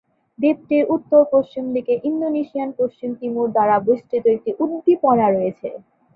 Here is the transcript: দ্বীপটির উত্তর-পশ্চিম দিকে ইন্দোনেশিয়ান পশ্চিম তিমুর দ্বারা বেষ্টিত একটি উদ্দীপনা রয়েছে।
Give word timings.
দ্বীপটির 0.39 0.83
উত্তর-পশ্চিম 0.95 1.65
দিকে 1.75 1.93
ইন্দোনেশিয়ান 2.09 2.69
পশ্চিম 2.79 3.09
তিমুর 3.19 3.47
দ্বারা 3.51 3.75
বেষ্টিত 3.87 4.23
একটি 4.35 4.51
উদ্দীপনা 4.63 5.27
রয়েছে। 5.29 5.67